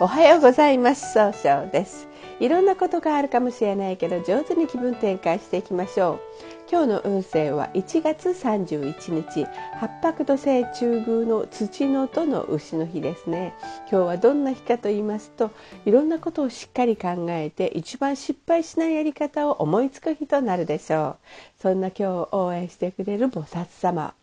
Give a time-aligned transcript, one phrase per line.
[0.00, 1.12] おはようございます。
[1.12, 2.06] 総称です。
[2.38, 6.20] いろんなことがあるかもしれないけど上手に気分転換していきましょう。
[6.70, 9.44] 今日の運勢は1月31日。
[9.80, 13.54] 八白土星中宮の土のとの牛の日ですね。
[13.90, 15.50] 今日はどんな日かと言いますと
[15.84, 21.16] いろんなことをしっかり考えて一番失敗しないやり方を思いつく日となるでしょ
[21.58, 21.60] う。
[21.60, 24.14] そんな今日を応援してくれる菩薩様。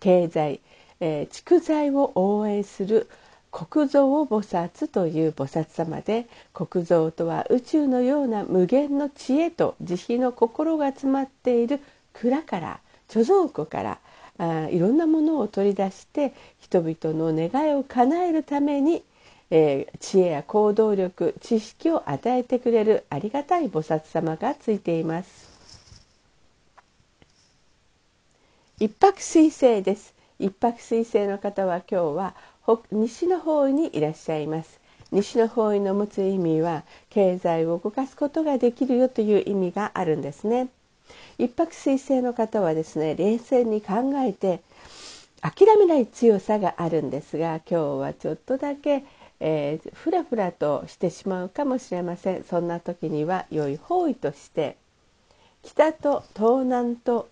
[0.00, 0.60] 経済、
[1.00, 3.08] えー、蓄財を応援する
[3.54, 11.78] 国蔵菩薩という菩薩様で国蔵とは宇宙のような無限の知恵と慈悲の心が詰まっている
[12.12, 13.98] 蔵から貯蔵庫から
[14.38, 19.04] あいろんなものを取り出して人々の願いを叶えるために、
[19.50, 25.54] えー、知恵や行動力知識を与えてくれるありがたい菩薩様がついています。
[28.80, 32.34] 一泊水星です一泊水星の方は今日は
[32.90, 34.80] 西の方位にいらっしゃいます。
[35.12, 40.68] 西の方位の持つ意味は経済を動かすことができるよという意味があるんですね。
[41.38, 44.60] 一泊水星の方はですね冷静に考えて
[45.42, 49.04] 諦めない強さがあるんですが今日はちょっとだけ、
[49.40, 52.44] えー、ふらふらとしてしまうかもしれません。
[52.44, 54.76] そんな時には良い方位として
[55.62, 57.28] 北と東南と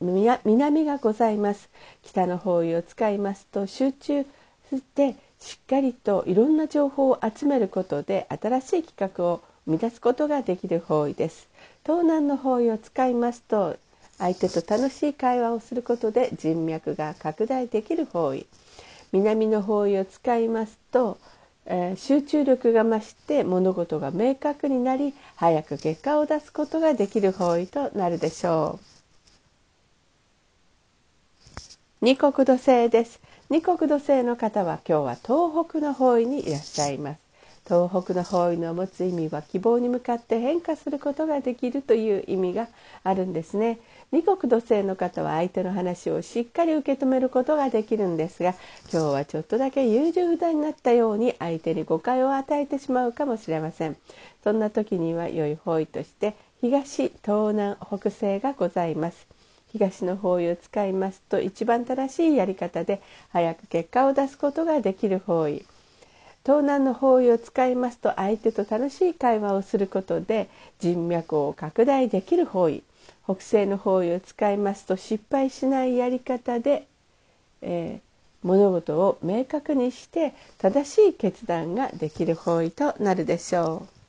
[0.00, 1.70] 南がございます。
[2.02, 4.26] 北の方位を使いますと集中
[4.76, 11.48] してしっかりといろんな情報を集めることで新しい企画を生み出すことができる方位です。
[11.84, 13.76] 東南の方位を使いますと
[14.18, 18.46] 相手と楽しい会話をすることで人脈が拡大できる方位。
[19.12, 21.18] 南の方位を使いますと、
[21.66, 28.84] えー、集中力が増して物事が明確になり早く結果を出すことができる方位となるでしょう。
[32.04, 33.20] 二国土星です。
[33.52, 37.18] 二国土星の方は今日は東北の方位にいらっしゃいます。
[37.68, 42.68] 東北の方位の持つ意味は希望に向かって変化することができるという意味が
[43.04, 43.78] あるんですね。
[44.10, 48.54] 二国土星の方は相手の話をしっかり受け止めることができるんですが
[48.90, 53.98] 今日はちょっとだけ優柔不断になったように相手に誤解を与えてしまうかもしれません。
[54.42, 59.41] そんな時には良い方位として東東南北西がございます。
[59.72, 63.00] 東の方位を使いますと一番正しいやり方で
[63.30, 65.64] 早く結果を出すことができる方位
[66.44, 72.82] 東南の方位を使いますと相手と楽しい会話をすることで人脈を拡大できる方位
[73.24, 76.86] 北西の方位を使いますと失敗しないやり方で、
[77.62, 84.01] えー、物事を明確にして正しい決断ができる方位となるでしょう。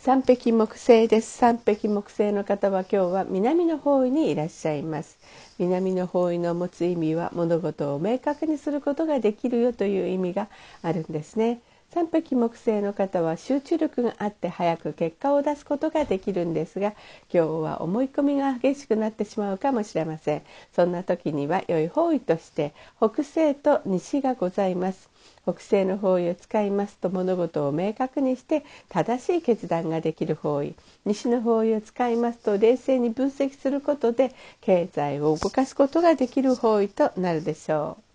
[0.00, 1.30] 三匹木星です。
[1.38, 5.16] 三匹木星の方は今日は南の方位にいらっしゃいます。
[5.58, 10.48] 南の方位の持つ意味は物事を明確にすることができるよという意味が
[10.82, 11.60] あるんですね。
[11.92, 16.94] 三匹木星の方は集中力があって早く結果を出すことができるんですが
[17.34, 20.42] 今日は思い込みが激しくなってしまうかもしれません。
[20.72, 25.10] そんな時には良い方位として北西と西がございます。
[25.42, 30.76] 北西の方位を使いますと物事を明確にして正しい決断ができる方位。
[31.04, 38.09] 西の方位を使いますと冷静に分析することで経済を動かすことができる方位となるでしょう。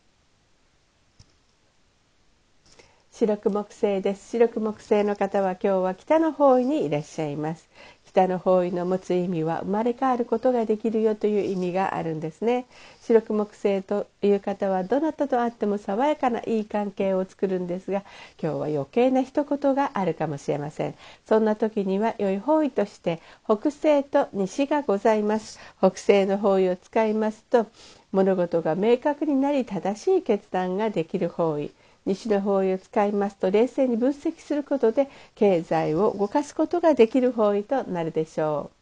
[3.18, 4.32] 白く木星です。
[4.32, 7.70] 白く木星の方は今日は北の方位にいらっしゃいます。
[8.08, 12.66] 北の方位の持つ意味は生まれ変わることができるよという意味があるんですね。
[13.04, 18.04] 白く木星という方はどなたと会っても爽やかないい関係を作るんですが
[18.38, 20.96] 今日は余計な一言があるかもしれません。
[21.26, 25.58] そんな時には良い方位として北西と西がございます。
[25.78, 27.68] 北西の方位を使いますと
[28.12, 31.72] 物事が明確になり正しい決断ができる方位。
[32.06, 38.75] 西の方位を使いますと冷静に分析することで経済を動かすことができる方位となるでしょう。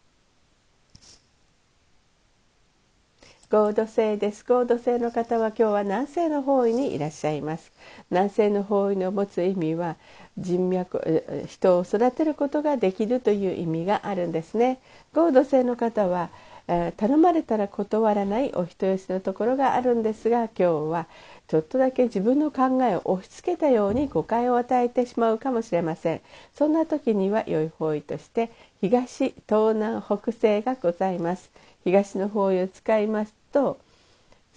[3.56, 4.44] 合土星です。
[4.44, 7.72] 合土星の方は今日は南西の方位にいらっしゃいます。
[8.09, 9.96] 南西の方位の持つ意味は
[10.40, 14.79] 人脈人を育てることができるという意味があるんですね。
[15.14, 16.32] 合土星の方は
[16.97, 21.08] 頼まれたら断らないお人よしのところがあるんですが今日は
[21.47, 26.22] ちょっとだけ自分の考えを押し付けたように誤解を与えてしまうかもしれません。
[26.55, 28.50] そんな時には良い方位として
[28.84, 31.50] 東東南北西がございます。
[31.85, 33.80] 東の方位を使いますと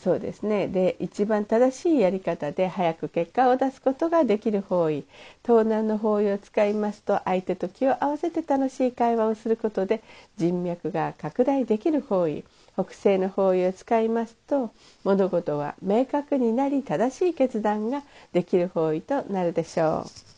[0.03, 0.67] そうですね。
[0.67, 5.05] で一番正しいやり方で早く結果を出すことができる方位。
[5.45, 10.03] 東南の方位を使いますと相手と気を合わせて楽しい会話をすることで
[10.37, 12.43] 人脈が拡大できる方位。
[12.75, 14.73] 北西の方位を使いますと
[15.05, 18.03] 物事は明確になり正しい決断が
[18.33, 20.36] できる方位となるでしょう。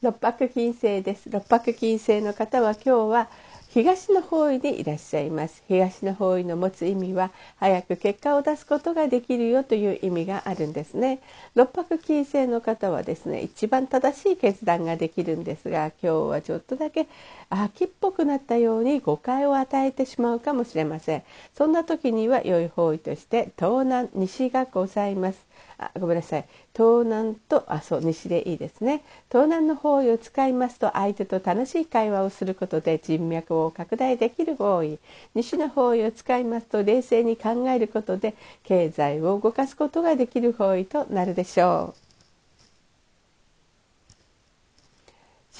[0.00, 1.28] 六白金星です。
[1.28, 3.28] 六白金星の方は今日は
[3.70, 5.64] 東の方位にいらっしゃいます。
[5.66, 11.18] 東の方位の持つ意味は早く結果を出すことができるよという意味があるんですね。
[11.56, 17.08] 六白金星の方はですね一番正しい決断ができるんですが今日はちょっとだけ
[17.50, 21.24] 秋っぽくなったように誤解を与えてしまうかもしれません。
[21.56, 25.47] そんな時には良い方位として東南西がございます。
[25.78, 26.44] あごめんなさい。
[26.74, 29.02] 東南とあそう西でいいですね。
[29.30, 34.98] 東南の方位を使いますと相手と楽しい会話をすることで人脈を拡大できる方位
[35.34, 38.34] 西の方位を使いますと冷静に考えることで
[38.64, 42.08] 経済を動かすことができる方位となるでしょう。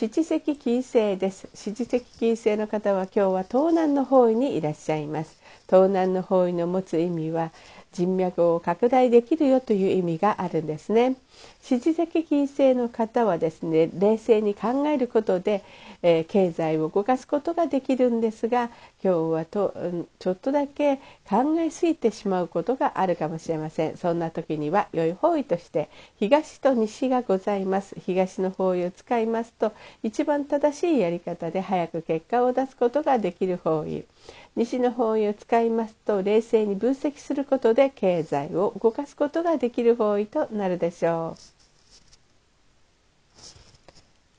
[0.00, 1.48] 七石金星です。
[1.54, 5.36] 七石金星の方は今日は東南の方位にいらっしゃいます。
[5.66, 7.50] 東南の方位の持つ意味は
[7.92, 11.16] 人脈を拡大できるよという意味があるんですね。
[11.62, 15.62] 支持的金星の方はですね冷静に考えることで、
[16.02, 18.70] えー、経済を動かすことができるんですが
[19.02, 20.96] 今日はと、うん、ちょっとだけ
[21.28, 23.96] 考えすぎてしまうことがあるかもしれません。
[23.96, 27.94] そんな時には良い方位として東と西がございます。
[28.04, 29.72] 東の方位を使いますと
[30.02, 34.04] 一番正しいやり方で早く結果を出すことができる方位。
[34.56, 41.57] 西の方位を使いますと冷静に分析することで経済を動かすことができる方位となるでしょう。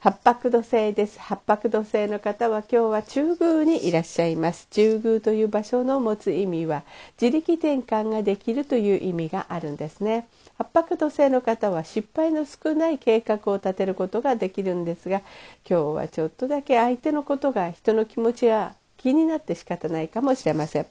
[0.01, 1.19] 八白土星です。
[1.19, 4.65] 八白土星の方は今日は中宮にいらっしゃいます。
[4.71, 6.83] 中宮という場所の持つ意味は
[7.21, 10.25] 自力転換ができるという意味があるんですね。
[10.57, 15.21] 八白土星の方は失敗の少ない計画を立てることができるんですが
[15.69, 20.85] 今日はちょっとだけ相手のことが人の気持ちや気になって仕方ないかもしれません。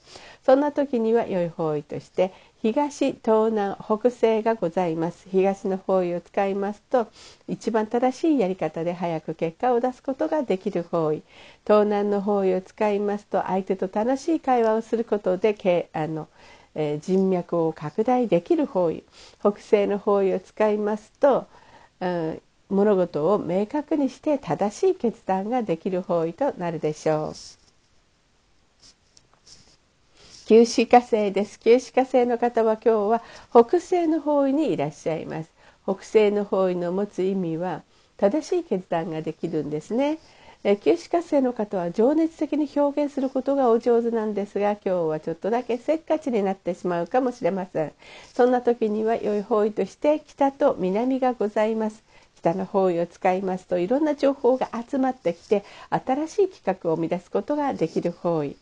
[0.45, 5.29] そんな時には良い方位として東東南北西がございます。
[5.29, 7.07] 東の方位を使いますと
[7.47, 11.23] 一番正しいやり方で早く結果を出すことができる方位。
[11.65, 16.27] 東南の方位を使いますと相手と楽しい会話をすることであの、
[16.75, 19.05] えー、人脈を拡大できる方位。
[19.39, 21.47] 北西の方位を使いますと、
[22.01, 27.58] うん、物事を明確にして正しい決断ができる方位となるでしょう。
[30.49, 31.59] 九死火星です。
[31.59, 35.51] 九死火星の方は今日は北西の方位にいらっしゃいます。
[35.83, 37.83] 北西の方位の持つ意味は
[38.17, 40.17] 正しい決断ができるんですね。
[40.63, 47.93] え九死火星の方は情熱的に表現することがお上手なんですが今日はちょっとだけせっかちになってしまうかもしれません
[48.33, 52.03] そんな時には良い方位として北と南がございます
[52.37, 58.57] 北の方位を使いますといろんな情報が集まってきて新しい企画を生み出すことができる方位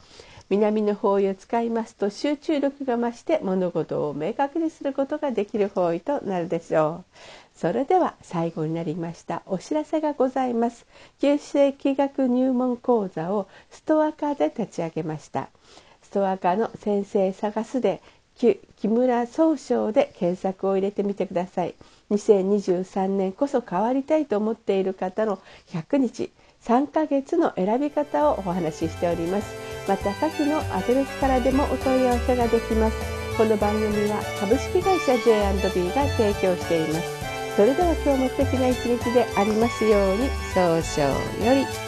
[0.49, 7.17] 南の方位を使いますと集中力が増して物事を明確にすることができる方位となるでしょう。
[7.57, 10.85] それでは最後になりましたお知らせがございます。
[11.19, 15.49] 旧世紀学入門講座をストアカで立ち上げました。
[16.01, 18.01] ストアカの先生探すで
[18.35, 21.75] 木村総称で検索を入れてみてください。
[22.11, 25.39] 2023年こそ変わりたいと思っている方の
[25.71, 26.31] 100日
[26.63, 29.76] 3ヶ月の選び方をお話ししております。
[29.87, 32.97] また下記のアドレスからでもお問い合わせができます
[33.37, 41.86] この番組は株式会社 J&B が提供していますそれでは今日も素敵な一日でありますように少々より。